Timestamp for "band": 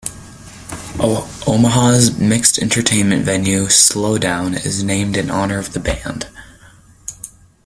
5.79-6.27